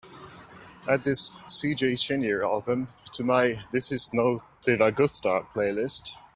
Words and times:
Add 0.89 1.03
this 1.03 1.31
C 1.45 1.75
J 1.75 1.95
Chenier 1.95 2.43
album 2.43 2.87
to 3.13 3.23
my 3.23 3.63
this 3.71 3.91
is 3.91 4.09
no 4.11 4.41
te 4.65 4.75
va 4.75 4.91
gustar 4.91 5.45
playlist 5.53 6.17